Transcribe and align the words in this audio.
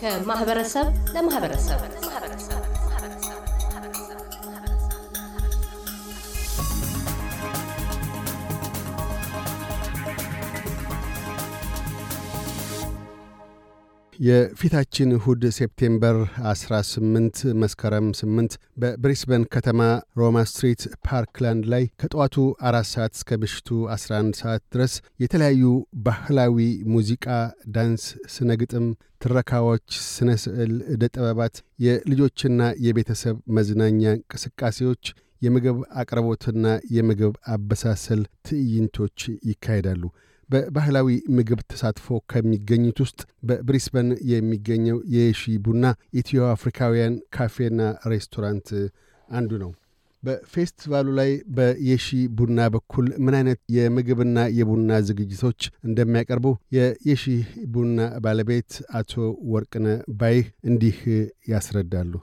ከማህበረሰብ 0.00 0.86
ለማህበረሰብ 1.14 1.80
የፊታችን 14.19 15.09
እሁድ 15.15 15.41
September 15.57 16.15
18 16.43 17.41
መስከረም 17.61 18.07
8 18.19 18.53
በብሪስበን 18.81 19.43
ከተማ 19.53 19.81
Roma 20.19 20.43
Street 20.49 20.83
Parkland 21.07 21.65
ላይ 21.73 21.83
ከጠዋቱ 22.01 22.35
አራት 22.69 22.87
ሰዓት 22.93 23.13
እስከ 23.17 23.37
ምሽቱ 23.43 23.67
11 23.95 24.39
ሰዓት 24.41 24.63
ድረስ 24.75 24.93
የተለያዩ 25.23 25.63
ባህላዊ 26.07 26.57
ሙዚቃ፣ 26.93 27.27
ዳንስ፣ 27.75 28.05
ስነ 28.35 28.57
ግጥም፣ 28.61 28.87
ትረካዎች፣ 29.21 29.85
ስነ 30.09 30.31
ስዕል፣ 30.43 30.73
ዕደ 30.93 31.03
ጥበባት፣ 31.13 31.55
የልጆችና 31.85 32.59
የቤተሰብ 32.87 33.37
መዝናኛ 33.57 34.03
እንቅስቃሴዎች 34.17 35.05
የምግብ 35.41 35.79
አቅርቦትና 36.01 36.65
የምግብ 36.95 37.33
አበሳሰል 37.47 38.23
ትዕይንቶች 38.47 39.19
ይካሄዳሉ። 39.49 40.03
በባህላዊ 40.49 41.07
ምግብ 41.37 41.59
ተሳትፎ 41.71 42.17
ከሚገኙት 42.31 42.99
ውስጥ 43.03 43.19
በብሪስበን 43.49 44.09
የሚገኘው 44.31 44.99
የሺ 45.15 45.41
ቡና 45.65 45.85
ኢትዮ 46.19 46.43
አፍሪካውያን 46.51 47.15
ካፌና 47.35 47.81
ሬስቶራንት 48.11 48.69
አንዱ 49.29 49.51
ነው። 49.63 49.71
በፌስቲቫሉ 50.23 51.07
ላይ 51.17 51.31
በየሺ 51.57 52.05
ቡና 52.37 52.59
በኩል 52.73 53.07
ምን 53.25 53.35
አይነት 53.39 53.59
የምግብና 53.75 54.39
የቡና 54.57 54.91
ዝግጅቶች 55.07 55.59
እንደሚያቀርቡ 55.87 56.47
የየሺ 56.77 57.23
ቡና 57.73 57.99
ባለቤት 58.25 58.71
አቶ 58.99 59.13
ወርቅነ 59.53 59.85
ባይህ 60.21 60.47
እንዲህ 60.69 60.97
ያስረዳሉ። 61.51 62.13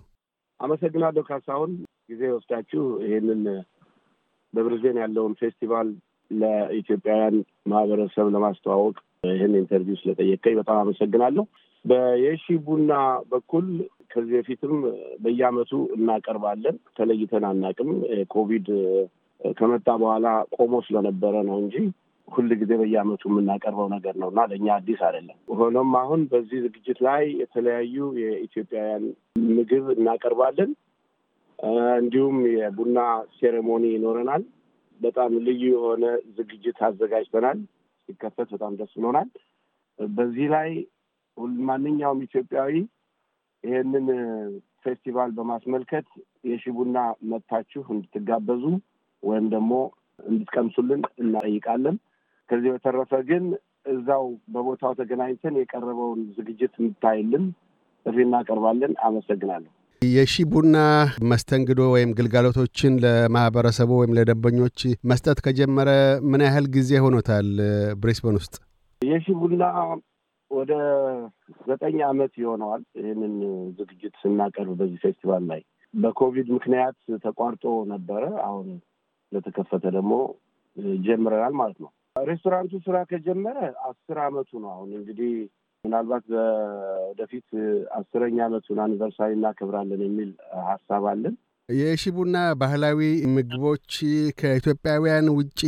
አመሰግናለሁ 0.60 1.24
ካሳሁን፣ 1.30 1.72
ጊዜ 2.10 2.22
ወስዳችሁ 2.34 2.82
ይህንን 3.04 3.42
በብሪዝቤን 4.54 5.00
ያለውን 5.02 5.32
ፌስቲቫል 5.40 5.88
ለኢትዮጵያውያን 6.30 7.36
ማህበረሰብ 7.66 8.26
ለማስተዋወቅ 8.34 8.96
ይህን 9.28 9.52
interview 9.60 9.98
ስለጠየቀኝ 10.00 10.54
በጣም 10.58 10.78
አመሰግናለሁ። 10.80 11.44
በየሺ 11.84 12.44
ቡና 12.66 12.92
በኩል 13.30 13.66
ከዚህ 14.12 14.34
በፊትም 14.36 14.74
በየአመቱ 15.22 15.72
እናቀርባለን። 15.96 16.76
ተለይተን 16.98 17.44
አናቅም። 17.48 17.90
ኮቪድ 18.34 18.68
ከመጣ 19.40 19.88
በኋላ 20.02 20.26
ቆሞ 20.56 20.74
ስለነበረ 20.86 21.34
ነው 21.48 21.56
እንጂ 21.62 21.76
ሁል 22.28 22.48
ጊዜ 22.60 22.72
በየአመቱ 22.80 23.22
የምናቀርበው 23.30 23.88
ነገር 23.94 24.14
ነው 24.20 24.28
እና 24.32 24.42
ለእኛ 24.50 24.66
አዲስ 24.76 25.00
አይደለም። 25.06 25.36
ሆኖም 25.58 25.90
አሁን 26.00 26.20
በዚህ 26.30 26.58
ዝግጅት 26.64 26.98
ላይ 27.06 27.22
የተለያዩ 27.40 27.96
የኢትዮጵያውያን 28.22 29.04
ምግብ 29.50 29.86
እናቀርባለን። 29.96 30.70
እንዲሁም 31.98 32.36
የቡና 32.54 32.98
ሴሬሞኒ 33.36 33.84
ይኖረናል። 33.92 34.42
በጣም 35.00 35.32
ልዩ 35.46 35.62
የሆነ 35.70 36.04
ዝግጅት 36.36 36.78
አዘጋጅተናል። 36.86 37.58
ሲከፈት 38.08 38.48
በጣም 38.54 38.72
ደስ 38.80 38.92
ብሎናል። 38.96 39.28
በዚህ 39.98 40.46
ላይ 40.54 40.70
ማንኛውም 41.68 42.20
ኢትዮጵያዊ 42.26 42.72
ይሄንን 43.64 44.06
ፌስቲቫል 44.84 45.30
በማስመልከት 45.36 46.08
የሺ 46.44 46.64
ቡና 46.76 46.98
መጥታችሁ 47.30 47.84
እንድትጋበዙ 47.94 48.64
ወይም 49.22 49.46
ደግሞ 49.54 49.72
እንድትቀምሱልን 50.24 51.02
እናጠይቃለን። 51.22 51.96
ከዚህ 52.50 52.70
በተረፈ 52.74 53.12
ግን 53.30 53.44
እዛው 53.86 54.24
በቦታው 54.52 54.92
ተገናኝተን 54.98 55.54
የቀረበውን 55.60 56.20
ዝግጅት 56.36 56.74
እንታይልን 56.82 57.44
ጥሪ 58.06 58.16
እናቀርባለን። 58.26 58.92
አመሰግናለሁ። 59.06 59.72
የሺ 60.10 60.34
ቡና 60.50 60.76
መስተንግዶ 61.30 61.80
ወይም 61.92 62.10
ግልጋሎቶችን 62.18 62.92
ለማህበረሰቡ 63.04 63.90
ወይም 63.98 64.14
ለደንበኞች 64.16 64.78
መስጠት 65.10 65.38
ከጀመረ 65.44 65.90
ምን 66.30 66.42
ያህል 66.46 66.66
ጊዜ 66.76 66.90
ሆኖታል? 67.04 67.48
ብሬስበን 68.00 68.38
ውስጥ 68.40 68.54
የሺ 69.02 69.26
ቡና 69.40 69.62
ወደ 70.50 70.72
ዘጠኝ 71.68 71.96
ዓመት 72.08 72.32
ይሆነዋል። 72.42 72.82
ይህንን 72.98 73.34
ዝግጅት 73.78 74.14
ስናቀርብ 74.22 74.72
በዚህ 74.80 74.98
ፌስቲቫል 75.04 75.44
ላይ 75.50 75.62
በኮቪድ 75.94 76.48
ምክንያት 76.56 76.96
ተቋርጦ 77.24 77.64
ነበረ። 77.92 78.24
አሁን 78.46 78.68
ለተከፈተ 79.32 79.84
ደግሞ 79.96 80.12
ጀምረናል 81.06 81.54
ማለት 81.60 81.78
ነው። 81.84 81.90
ሬስቶራንቱ 82.24 82.72
ስራ 82.86 82.96
ከጀመረ 83.10 83.58
አስር 83.86 84.18
ዓመቱ 84.24 84.50
ነው። 84.62 84.70
አሁን 84.70 84.90
እንግዲህ 84.98 85.32
ምናልባት 85.84 86.26
ወደፊት 87.08 87.48
አስረኛ 87.98 88.38
ዓመቱን 88.46 88.78
አኒቨርሳሪ 88.84 89.32
እናከብራለን 89.36 90.02
የሚል 90.06 90.30
ሀሳብ 90.68 91.04
አለን። 91.10 91.34
የሺ 91.68 92.02
ቡና 92.16 92.36
ባህላዊ 92.60 92.98
ምግቦች 93.34 93.92
ከኢትዮጵያውያን 94.40 95.28
ውጪ 95.36 95.60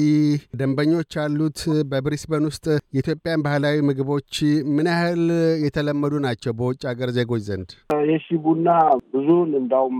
ደንበኞች 0.60 1.12
አሉት። 1.22 1.60
በብሪስበን 1.90 2.44
ውስጥ 2.50 2.66
የኢትዮጵያን 2.94 3.44
ባህላዊ 3.46 3.76
ምግቦች 3.88 4.32
ምን 4.74 4.88
ያህል 4.92 5.22
የተለመዱ 5.64 6.14
ናቸው 6.26 6.54
በውጭ 6.58 6.82
ሀገር 6.90 7.10
ዜጎች 7.18 7.42
ዘንድ? 7.48 7.70
የሺ 8.10 8.28
ቡና 8.44 8.68
ብዙውን 9.14 9.52
እንዳውም 9.62 9.98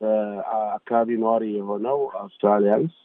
በአካባቢ 0.00 1.10
ነዋሪ 1.22 1.44
የሆነው 1.54 1.98
አውስትራሊያንስ 2.22 2.96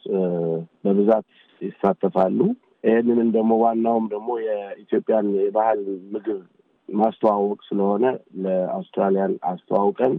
በብዛት 0.84 1.26
ይሳተፋሉ። 1.60 2.38
ይህንንም 2.84 3.28
ደግሞ 3.34 3.52
ዋናውም 3.62 4.06
ደግሞ 4.12 4.30
የኢትዮጵያን 4.44 5.26
የባህል 5.38 5.80
ምግብ 6.12 6.40
ማስተዋወቅ 6.88 7.60
ስለሆነ 7.68 8.04
ለአውስትራሊያን 8.44 9.32
አስተዋውቀን 9.50 10.14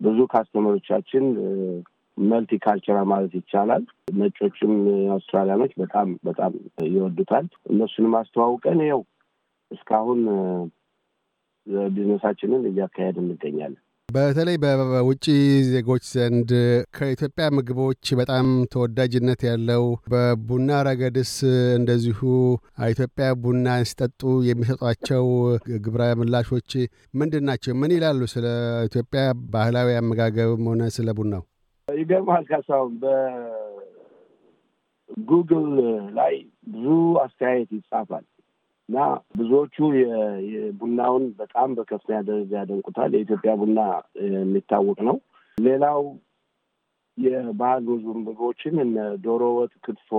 ብዙ 0.00 0.18
ካስተመሮቻችን 0.32 1.24
መልቲ 2.18 2.52
ካልቸራል 2.64 3.06
ማለት 3.10 3.32
ይቻላል 3.38 3.82
ነጮችም 4.14 4.72
አውስትራሊያኖች 5.14 5.72
በጣም 5.82 6.08
በጣም 6.24 6.52
ይወዱታል። 6.88 7.46
እነሱንም 7.70 8.14
አስተዋውቀን 8.20 8.80
ይኸው 8.84 9.02
እስካሁን 9.70 10.20
ቢዝነሳችንን 11.90 12.62
እያካሄድ 12.70 13.16
እንገኛለን። 13.22 13.82
በተለይ 14.14 14.56
በውጭ 14.62 15.24
ዜጎች 15.70 16.04
ዘንድ 16.12 16.50
ከኢትዮጵያ 16.96 17.46
ምግቦች 17.56 18.04
በጣም 18.20 18.46
ተወዳጅነት 18.72 19.40
ያለው 19.48 19.82
በቡና 20.12 20.78
ረገድስ 20.88 21.32
እንደዚሁ 21.78 22.20
ኢትዮጵያ 22.88 23.26
ቡና 23.42 23.66
ሲጠጡ 23.90 24.20
የሚሰጧቸው 24.48 25.26
ግብረ 25.84 26.02
ምላሾች 26.20 26.70
ምንድን 27.20 27.44
ናቸው? 27.50 27.72
ምን 27.80 27.94
ይላሉ 27.96 28.20
ስለ 28.34 28.46
ኢትዮጵያ 28.88 29.22
ባህላዊ 29.54 29.88
አመጋገብም 30.00 30.64
ሆነ 30.70 30.82
ስለ 30.96 31.08
ቡናው? 31.18 31.42
ይገርምሃል 31.88 32.44
ካሳሁን፣ 32.50 32.92
በጉግል 35.12 35.68
ላይ 36.18 36.34
ብዙ 36.72 36.86
አስተያየት 37.24 37.70
ይጻፋል 37.78 38.24
እና 38.90 39.00
ብዙዎቹ 39.38 39.76
የቡናውን 40.52 41.24
በጣም 41.40 41.68
በከፍተኛ 41.76 42.16
ደረጃ 42.28 42.52
ያደንቁታል። 42.58 43.10
የኢትዮጵያ 43.14 43.52
ቡና 43.60 43.80
የሚታወቅ 44.30 44.98
ነው። 45.08 45.16
ሌላው 45.58 46.00
የባህል 47.18 47.84
ምግቦችን 48.20 48.74
እነ 48.84 48.96
ዶሮ 49.24 49.42
ወጥ፣ 49.58 49.72
ክትፎ፣ 49.84 50.10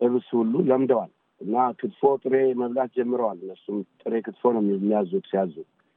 ጥብስ 0.00 0.26
ሁሉ 0.38 0.54
ለምደዋል 0.68 1.10
እና 1.40 1.56
ክትፎ 1.78 2.02
ጥሬ 2.22 2.34
መብላት 2.60 2.90
ጀምረዋል። 2.96 3.38
እነሱም 3.44 3.78
ጥሬ 4.02 4.14
ክትፎ 4.26 4.52
ነው 4.56 4.64
የሚያዙት 4.70 5.24
ሲያዙ 5.30 5.54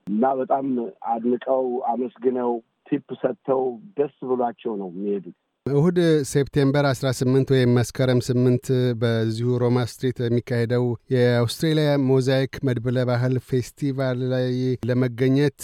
እና 0.07 0.33
በጣም 0.41 0.67
አድንቀው 1.11 1.65
አመስግነው 1.91 2.51
tip 2.87 3.07
ሰጥተው 3.21 3.63
ደስ 3.97 4.15
ብሏቸው 4.29 4.75
ነው 4.81 4.91
የሚሄዱት። 4.93 5.37
እሁድ 5.65 5.97
September 6.29 6.85
18 6.87 7.51
ወይም 7.53 7.71
መስከረም 7.77 8.19
8 8.25 8.67
በዚሁ 9.01 9.47
Roma 9.63 9.77
Street 9.91 10.17
የሚካሄደው 10.23 10.83
የአውስትሬሊያ 11.13 11.91
ሞዛይክ 12.09 12.51
መድብለ 12.67 13.05
ባህል 13.09 13.35
ፌስቲቫል 13.47 14.19
ላይ 14.33 14.51
ለመገኘት 14.89 15.63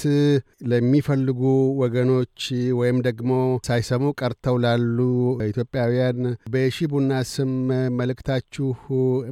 ለሚፈልጉ 0.71 1.41
ወገኖች 1.81 2.39
ወይም 2.79 2.97
ደግሞ 3.07 3.29
ሳይሰሙ 3.67 4.11
ቀርተው 4.21 4.57
ላሉ 4.65 4.97
ኢትዮጵያውያን 5.49 6.21
በየሺ 6.53 6.89
ቡና 6.93 7.21
ስም 7.33 7.53
መልእክታችሁ 7.99 8.67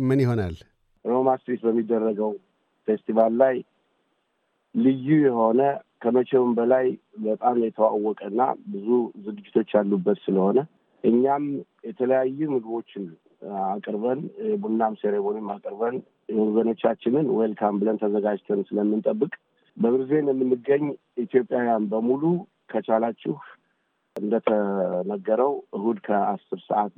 ምን 0.08 0.24
ይሆናል? 0.26 0.56
Roma 1.06 1.38
Street 1.42 1.64
በሚደረገው 1.68 2.32
ፌስቲቫል 2.88 3.36
ላይ 3.42 3.58
ልዩ 4.76 5.08
የሆነ 5.26 5.60
ከመቼውም 6.02 6.52
በላይ 6.58 6.86
በጣም 7.24 7.56
የተዋወቀና 7.64 8.42
ብዙ 8.74 8.88
ዝግጅቶች 9.26 9.70
ያሉበት 9.78 10.20
ስለሆነ 10.26 10.60
እኛም 11.04 11.44
የተለያዩ 11.90 12.40
ምግቦችን 12.54 13.04
አቅርበን 13.68 14.22
ቡናም 14.62 14.94
ceremony 15.02 15.39
ም 15.39 15.48
አቅርበን 15.54 15.96
ወገኖቻችንን 16.40 17.28
welcome 17.38 17.78
ብለን 17.82 18.00
ተዘጋጅተን 18.02 18.62
ስለምንጠብቅ 18.70 19.32
በብርዜን 19.78 20.30
የምንገኝ 20.32 20.84
ኢትዮጵያውያን 21.18 21.84
በሙሉ 21.92 22.24
ከቻላችሁ 22.70 23.36
እንደተነገረው 24.16 25.54
እሁድ 25.78 25.98
ከአስር 26.08 26.60
ሰዓት 26.68 26.94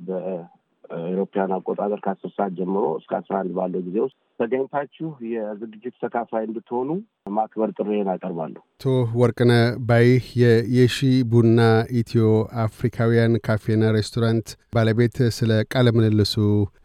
በኤሮፓያን 0.84 1.54
አቆጣጠር 1.56 2.00
ከአስር 2.04 2.30
ሰዓት 2.34 2.52
ጀምሮ 2.58 2.84
እስከ 2.98 3.12
አስራ 3.18 3.34
አንድ 3.40 3.52
ባለው 3.58 3.82
ጊዜ 3.86 3.96
ውስጥ 4.04 4.16
ተገኝታችሁ 4.40 5.08
የዝግጅት 5.32 5.94
ተካፋይ 6.02 6.44
እንድትሆኑ 6.46 6.88
ማክበር 7.36 7.70
ጥሬን 7.78 8.08
አቀርባለሁ። 8.14 8.62
አቶ 8.74 8.86
ወርቅነ 9.20 9.52
ባይህ 9.88 10.26
የየሺ 10.42 10.98
ቡና 11.32 11.60
ኢትዮ 12.00 12.26
አፍሪካውያን 12.64 13.34
ካፌና 13.46 13.92
ሬስቶራንት 13.96 14.48
ባለቤት፣ 14.72 15.18
ስለ 15.38 15.62
ቃለ 15.74 15.88
ምልልሱ 15.96 16.34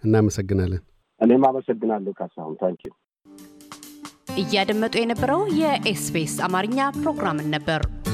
እናመሰግናለን። 0.05 0.83
እኔም 1.21 1.45
አመሰግናለሁ 1.49 2.13
ካሳሁን 2.19 2.57
thank 2.61 2.79
you። 2.79 2.93
እያደመጡ 4.41 4.95
የነበረው 4.99 5.41
የኤስቢኤስ 5.59 6.35
አማርኛ 6.47 6.79
ፕሮግራምን 6.99 7.47
ነበር። 7.55 7.81